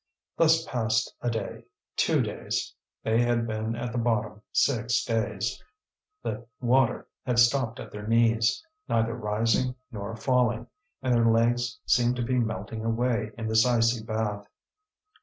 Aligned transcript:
Thus 0.35 0.65
passed 0.65 1.13
a 1.21 1.29
day, 1.29 1.65
two 1.95 2.23
days. 2.23 2.73
They 3.03 3.21
had 3.21 3.45
been 3.45 3.75
at 3.75 3.91
the 3.91 3.99
bottom 3.99 4.41
six 4.51 5.05
days. 5.05 5.63
The 6.23 6.47
water 6.59 7.07
had 7.23 7.37
stopped 7.37 7.79
at 7.79 7.91
their 7.91 8.07
knees, 8.07 8.65
neither 8.89 9.13
rising 9.13 9.75
nor 9.91 10.15
falling, 10.15 10.65
and 11.03 11.13
their 11.13 11.27
legs 11.29 11.77
seemed 11.85 12.15
to 12.15 12.23
be 12.25 12.39
melting 12.39 12.83
away 12.83 13.29
in 13.37 13.45
this 13.47 13.63
icy 13.63 14.03
bath. 14.03 14.47